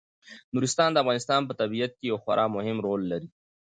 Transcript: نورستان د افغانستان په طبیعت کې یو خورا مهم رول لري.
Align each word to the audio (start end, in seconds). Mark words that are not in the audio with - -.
نورستان 0.53 0.89
د 0.91 0.97
افغانستان 1.03 1.41
په 1.45 1.53
طبیعت 1.61 1.91
کې 1.99 2.05
یو 2.11 2.17
خورا 2.23 2.45
مهم 2.55 2.77
رول 2.85 3.01
لري. 3.11 3.27